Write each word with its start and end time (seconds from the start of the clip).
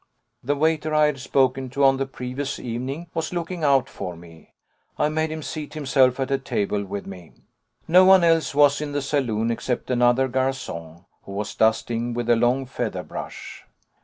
The 0.43 0.55
waiter 0.55 0.95
I 0.95 1.05
had 1.05 1.19
spoken 1.19 1.69
to 1.69 1.83
on 1.83 1.97
the 1.97 2.07
previous 2.07 2.57
evening 2.57 3.11
was 3.13 3.31
looking 3.33 3.63
out 3.63 3.87
for 3.87 4.15
me. 4.17 4.55
I 4.97 5.09
made 5.09 5.29
him 5.31 5.43
seat 5.43 5.75
himself 5.75 6.19
at 6.19 6.31
a 6.31 6.39
table 6.39 6.83
with 6.83 7.05
me. 7.05 7.33
No 7.87 8.03
one 8.03 8.23
else 8.23 8.55
was 8.55 8.81
in 8.81 8.93
the 8.93 9.03
saloon 9.03 9.51
except 9.51 9.91
another 9.91 10.27
garçon, 10.27 11.05
who 11.25 11.33
was 11.33 11.53
dusting 11.53 12.15
with 12.15 12.31
a 12.31 12.35
long 12.35 12.65
feather 12.65 13.03
brush. 13.03 13.63